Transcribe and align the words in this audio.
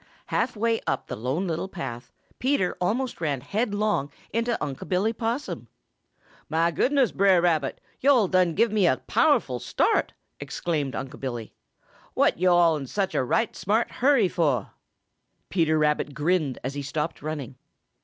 Half 0.33 0.55
way 0.57 0.81
up 0.87 1.05
the 1.05 1.15
Lone 1.15 1.45
Little 1.45 1.67
Path 1.67 2.11
Peter 2.39 2.75
almost 2.81 3.21
ran 3.21 3.41
headlong 3.41 4.11
into 4.33 4.57
Unc' 4.59 4.89
Billy 4.89 5.13
Possum. 5.13 5.67
"Mah 6.49 6.71
goodness, 6.71 7.11
Brer 7.11 7.39
Rabbit, 7.39 7.79
yo'all 7.99 8.27
done 8.27 8.55
give 8.55 8.71
me 8.71 8.87
a 8.87 8.97
powerful 8.97 9.59
start!" 9.59 10.13
exclaimed 10.39 10.95
Unc' 10.95 11.19
Billy. 11.19 11.53
"What 12.15 12.39
yo'all 12.39 12.77
in 12.77 12.87
such 12.87 13.13
a 13.13 13.23
right 13.23 13.55
smart 13.55 13.91
hurry 13.91 14.27
fo'?" 14.27 14.71
Peter 15.49 15.77
Rabbit 15.77 16.15
grinned 16.15 16.57
as 16.63 16.73
he 16.73 16.81
stopped 16.81 17.21
running. 17.21 17.53